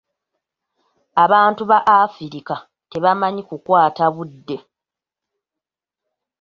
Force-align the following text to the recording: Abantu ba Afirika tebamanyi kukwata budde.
Abantu 1.23 1.61
ba 1.69 1.79
Afirika 2.03 2.55
tebamanyi 2.91 3.41
kukwata 3.49 4.05
budde. 4.15 4.57